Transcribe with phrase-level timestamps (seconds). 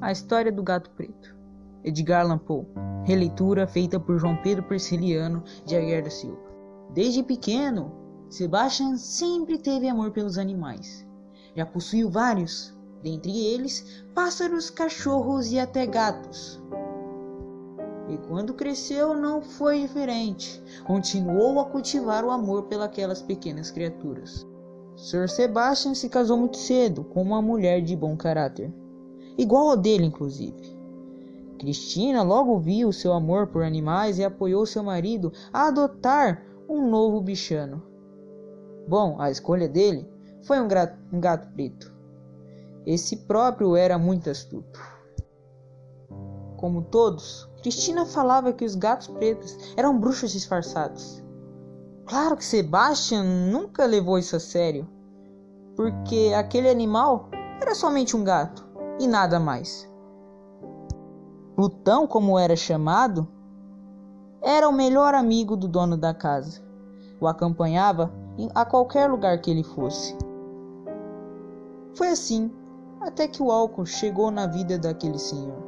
[0.00, 1.36] A História do Gato Preto
[1.84, 2.66] Edgar Allan Poe
[3.04, 6.40] Releitura feita por João Pedro Persiliano de Aguiar da Silva
[6.92, 7.92] Desde pequeno,
[8.28, 11.06] Sebastian sempre teve amor pelos animais.
[11.54, 16.60] Já possuiu vários, dentre eles pássaros, cachorros e até gatos.
[18.08, 20.62] E quando cresceu não foi diferente.
[20.84, 24.46] Continuou a cultivar o amor pelas pequenas criaturas.
[25.00, 28.70] Sir Sebastian se casou muito cedo com uma mulher de bom caráter
[29.38, 30.78] igual ao dele, inclusive.
[31.58, 37.18] Cristina logo viu seu amor por animais e apoiou seu marido a adotar um novo
[37.22, 37.82] bichano.
[38.86, 40.06] Bom, a escolha dele
[40.42, 40.68] foi um,
[41.10, 41.90] um gato preto.
[42.84, 44.78] Esse próprio era muito astuto.
[46.58, 51.22] Como todos, Cristina falava que os gatos pretos eram bruxos disfarçados.
[52.10, 54.84] Claro que Sebastian nunca levou isso a sério,
[55.76, 57.28] porque aquele animal
[57.62, 58.66] era somente um gato
[58.98, 59.88] e nada mais.
[61.54, 63.28] Plutão, como era chamado,
[64.42, 66.60] era o melhor amigo do dono da casa.
[67.20, 68.12] O acompanhava
[68.56, 70.18] a qualquer lugar que ele fosse.
[71.94, 72.50] Foi assim
[73.00, 75.62] até que o álcool chegou na vida daquele senhor.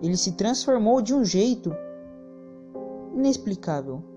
[0.00, 1.70] Ele se transformou de um jeito
[3.12, 4.13] inexplicável.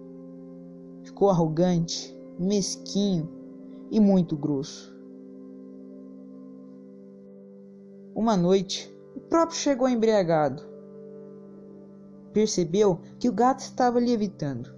[1.08, 3.30] Ficou arrogante, mesquinho
[3.90, 4.94] e muito grosso.
[8.14, 10.62] Uma noite, o próprio chegou embriagado.
[12.34, 14.70] Percebeu que o gato estava lhe evitando.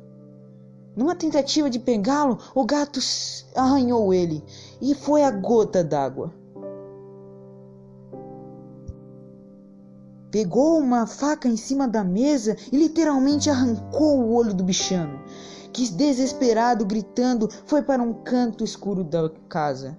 [0.95, 2.99] Numa tentativa de pegá-lo, o gato
[3.55, 4.43] arranhou ele
[4.79, 6.31] e foi a gota d'água.
[10.29, 15.19] Pegou uma faca em cima da mesa e literalmente arrancou o olho do bichano,
[15.73, 19.97] que desesperado, gritando, foi para um canto escuro da casa.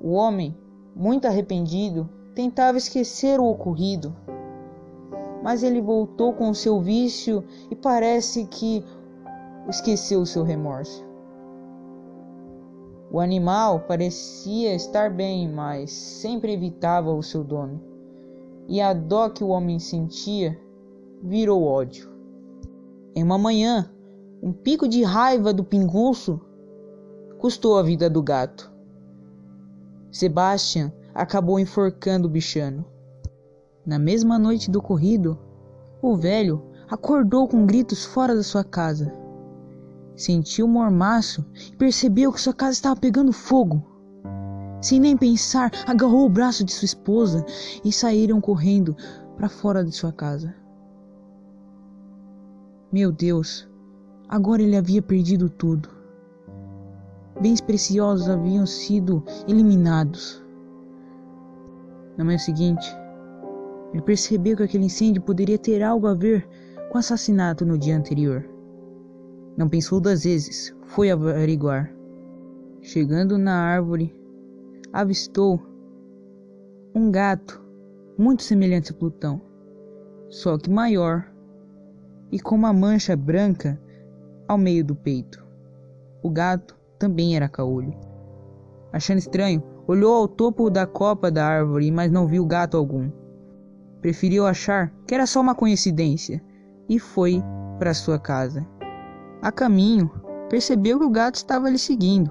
[0.00, 0.56] O homem
[0.94, 4.14] muito arrependido, tentava esquecer o ocorrido.
[5.42, 8.84] Mas ele voltou com seu vício e parece que
[9.68, 11.04] esqueceu o seu remorso.
[13.10, 17.80] O animal parecia estar bem, mas sempre evitava o seu dono.
[18.66, 20.58] E a dó que o homem sentia
[21.22, 22.13] virou ódio.
[23.16, 23.88] Em uma manhã,
[24.42, 26.40] um pico de raiva do pinguço
[27.38, 28.72] custou a vida do gato.
[30.10, 32.84] Sebastian acabou enforcando o bichano.
[33.86, 35.38] Na mesma noite do ocorrido,
[36.02, 36.60] o velho
[36.90, 39.12] acordou com gritos fora da sua casa.
[40.16, 43.80] Sentiu o mormaço e percebeu que sua casa estava pegando fogo.
[44.80, 47.46] Sem nem pensar, agarrou o braço de sua esposa
[47.84, 48.96] e saíram correndo
[49.36, 50.63] para fora de sua casa.
[52.94, 53.68] Meu Deus,
[54.28, 55.88] agora ele havia perdido tudo
[57.40, 60.40] bens preciosos haviam sido eliminados.
[62.16, 62.86] Na manhã seguinte,
[63.92, 66.48] ele percebeu que aquele incêndio poderia ter algo a ver
[66.88, 68.48] com o assassinato no dia anterior.
[69.56, 71.92] Não pensou duas vezes, foi averiguar.
[72.80, 74.14] Chegando na árvore,
[74.92, 75.60] avistou
[76.94, 77.60] um gato
[78.16, 79.42] muito semelhante a Plutão,
[80.28, 81.33] só que maior
[82.30, 83.80] e com uma mancha branca
[84.46, 85.44] ao meio do peito.
[86.22, 87.94] O gato também era caolho.
[88.92, 93.10] Achando estranho, olhou ao topo da copa da árvore, mas não viu gato algum.
[94.00, 96.42] Preferiu achar que era só uma coincidência
[96.88, 97.42] e foi
[97.78, 98.66] para sua casa.
[99.42, 100.10] A caminho,
[100.48, 102.30] percebeu que o gato estava lhe seguindo.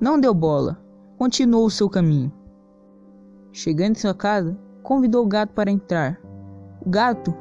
[0.00, 0.82] Não deu bola,
[1.16, 2.32] continuou o seu caminho.
[3.52, 6.20] Chegando em sua casa, convidou o gato para entrar.
[6.84, 7.34] O gato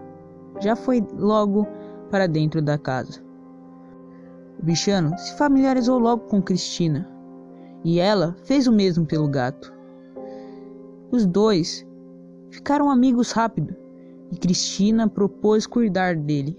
[0.62, 1.68] já foi logo
[2.10, 3.22] para dentro da casa.
[4.60, 7.10] O bichano se familiarizou logo com Cristina
[7.84, 9.74] e ela fez o mesmo pelo gato.
[11.12, 11.86] Os dois
[12.52, 13.76] ficaram amigos rápido
[14.32, 16.56] e Cristina propôs cuidar dele.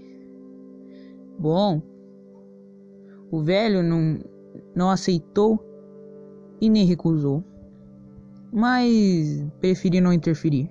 [1.39, 1.81] Bom,
[3.31, 4.19] o velho não,
[4.75, 5.59] não aceitou
[6.61, 7.43] e nem recusou,
[8.51, 10.69] mas preferiu não interferir.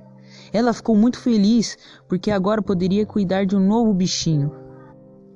[0.53, 4.53] Ela ficou muito feliz porque agora poderia cuidar de um novo bichinho.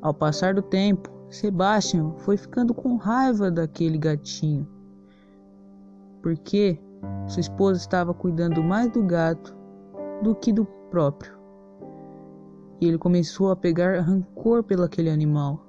[0.02, 4.68] Ao passar do tempo, Sebastian foi ficando com raiva daquele gatinho,
[6.22, 6.78] porque
[7.26, 9.56] sua esposa estava cuidando mais do gato
[10.22, 11.36] do que do próprio.
[12.80, 15.66] E ele começou a pegar rancor pelo aquele animal,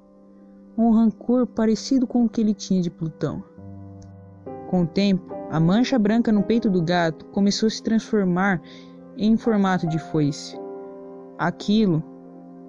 [0.76, 3.42] um rancor parecido com o que ele tinha de Plutão.
[4.68, 8.62] Com o tempo, a mancha branca no peito do gato começou a se transformar
[9.18, 10.56] em formato de foice.
[11.36, 12.02] Aquilo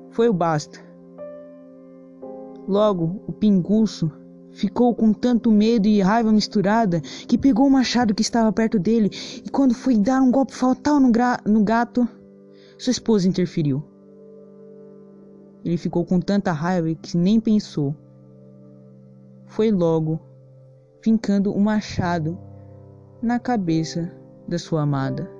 [0.10, 0.90] foi o basta
[2.69, 4.12] Logo, o pinguço
[4.51, 9.10] ficou com tanto medo e raiva misturada que pegou o machado que estava perto dele
[9.44, 11.12] e, quando foi dar um golpe fatal no,
[11.48, 12.07] no gato,
[12.78, 13.84] sua esposa interferiu.
[15.66, 17.96] Ele ficou com tanta raiva que nem pensou.
[19.48, 20.19] Foi logo,
[21.01, 22.38] fincando o um machado
[23.19, 24.12] na cabeça
[24.48, 25.38] da sua amada.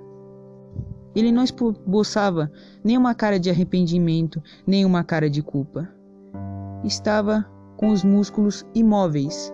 [1.16, 2.52] Ele não esboçava
[2.84, 5.90] nem uma cara de arrependimento, nem uma cara de culpa.
[6.84, 7.46] Estava
[7.78, 9.54] com os músculos imóveis.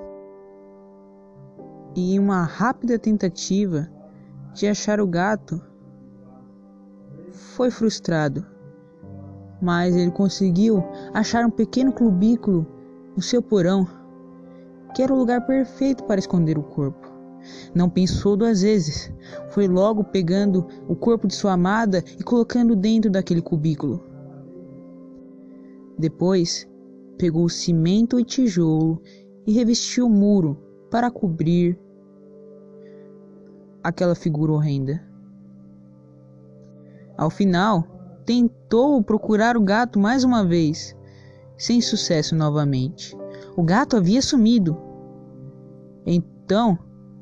[1.96, 3.88] E em uma rápida tentativa
[4.54, 5.62] de achar o gato,
[7.32, 8.46] foi frustrado.
[9.62, 12.68] Mas ele conseguiu achar um pequeno cubículo
[13.16, 13.88] no seu porão,
[14.94, 17.15] que era o lugar perfeito para esconder o corpo.
[17.74, 19.12] Não pensou duas vezes.
[19.50, 24.04] Foi logo pegando o corpo de sua amada e colocando dentro daquele cubículo.
[25.98, 26.70] Depois,
[27.18, 29.02] pegou cimento e tijolo
[29.48, 30.58] e revestiu o muro
[30.90, 31.80] para cobrir
[33.84, 35.02] aquela figura horrenda.
[37.18, 37.84] Ao final,
[38.26, 40.96] tentou procurar o gato mais uma vez,
[41.58, 43.16] sem sucesso novamente.
[43.56, 44.78] O gato havia sumido.
[46.06, 46.78] Então,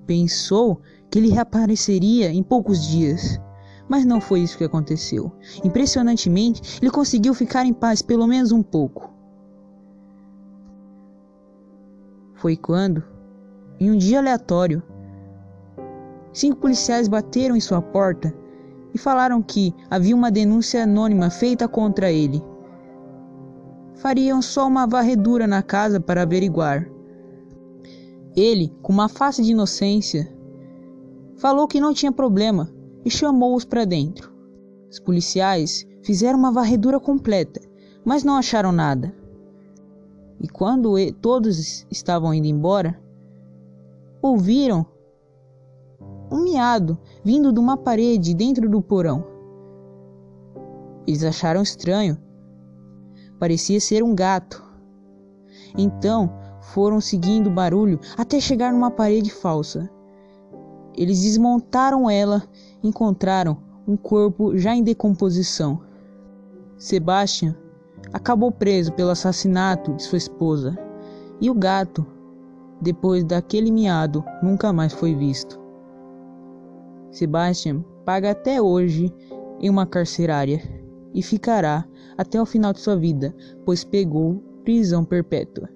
[0.06, 3.40] Pensou que ele reapareceria em poucos dias,
[3.88, 5.32] mas não foi isso que aconteceu.
[5.64, 9.12] Impressionantemente, ele conseguiu ficar em paz pelo menos um pouco.
[12.36, 13.04] Foi quando,
[13.80, 14.84] em um dia aleatório,
[16.34, 18.34] cinco policiais bateram em sua porta
[18.94, 22.44] e falaram que havia uma denúncia anônima feita contra ele.
[23.96, 26.90] Fariam só uma varredura na casa para averiguar.
[28.36, 30.32] Ele, com uma face de inocência,
[31.38, 32.70] falou que não tinha problema
[33.06, 34.34] e chamou-os para dentro.
[34.90, 37.62] Os policiais fizeram uma varredura completa,
[38.04, 39.14] mas não acharam nada.
[40.40, 43.00] E quando todos estavam indo embora,
[44.22, 44.86] ouviram
[46.32, 49.26] um miado vindo de uma parede dentro do porão.
[51.06, 52.18] Eles acharam estranho.
[53.40, 54.64] Parecia ser um gato.
[55.78, 56.34] Então
[56.72, 59.90] foram seguindo o barulho até chegar numa parede falsa.
[60.96, 62.44] Eles desmontaram ela
[62.82, 63.58] e encontraram
[63.88, 65.82] um corpo já em decomposição.
[66.78, 67.56] Sebastian
[68.12, 70.78] acabou preso pelo assassinato de sua esposa
[71.42, 72.06] e o gato,
[72.82, 75.60] depois daquele miado, nunca mais foi visto.
[77.12, 79.14] Sebastian paga até hoje
[79.60, 80.62] em uma carcerária
[81.14, 81.86] e ficará
[82.18, 83.36] até o final de sua vida,
[83.66, 85.70] pois pegou prisão perpétua.